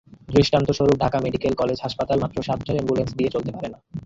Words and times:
দৃষ্টান্তস্বরূপ, 0.29 0.95
Dhaka 0.99 1.17
Medical 1.19 1.53
College 1.55 1.77
হাসপাতাল 1.81 2.17
মাত্র 2.19 2.37
সাতটা 2.43 2.71
অ্যাম্বুলেন্স 2.73 3.11
দিয়ে 3.17 3.33
চলতে 3.35 3.51
পারে 3.51 3.67
না। 3.69 3.77